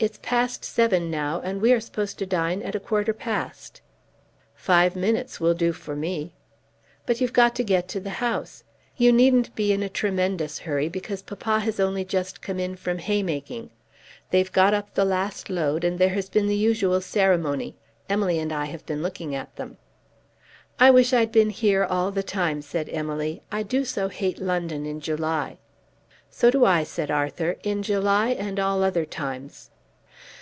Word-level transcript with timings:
It's 0.00 0.18
past 0.20 0.66
seven 0.66 1.10
now, 1.10 1.40
and 1.42 1.62
we 1.62 1.72
are 1.72 1.80
supposed 1.80 2.18
to 2.18 2.26
dine 2.26 2.60
at 2.60 2.74
a 2.74 2.80
quarter 2.80 3.14
past." 3.14 3.80
"Five 4.54 4.94
minutes 4.96 5.40
will 5.40 5.54
do 5.54 5.72
for 5.72 5.96
me." 5.96 6.34
"But 7.06 7.22
you've 7.22 7.32
got 7.32 7.54
to 7.54 7.64
get 7.64 7.88
to 7.88 8.00
the 8.00 8.10
house. 8.20 8.64
You 8.98 9.12
needn't 9.12 9.54
be 9.54 9.72
in 9.72 9.82
a 9.82 9.88
tremendous 9.88 10.58
hurry, 10.58 10.90
because 10.90 11.22
papa 11.22 11.60
has 11.60 11.80
only 11.80 12.04
just 12.04 12.42
come 12.42 12.60
in 12.60 12.76
from 12.76 12.98
haymaking. 12.98 13.70
They've 14.30 14.52
got 14.52 14.74
up 14.74 14.92
the 14.92 15.06
last 15.06 15.48
load, 15.48 15.84
and 15.84 15.98
there 15.98 16.10
has 16.10 16.28
been 16.28 16.48
the 16.48 16.56
usual 16.56 17.00
ceremony. 17.00 17.74
Emily 18.06 18.38
and 18.38 18.52
I 18.52 18.66
have 18.66 18.84
been 18.84 19.02
looking 19.02 19.34
at 19.34 19.56
them." 19.56 19.78
"I 20.78 20.90
wish 20.90 21.14
I'd 21.14 21.32
been 21.32 21.50
here 21.50 21.82
all 21.82 22.10
the 22.10 22.22
time," 22.24 22.60
said 22.60 22.90
Emily. 22.92 23.40
"I 23.50 23.62
do 23.62 23.86
so 23.86 24.08
hate 24.08 24.38
London 24.38 24.84
in 24.84 25.00
July." 25.00 25.56
"So 26.28 26.50
do 26.50 26.66
I," 26.66 26.82
said 26.82 27.10
Arthur, 27.10 27.56
"in 27.62 27.82
July 27.82 28.28
and 28.30 28.60
all 28.60 28.82
other 28.82 29.06
times." 29.06 29.70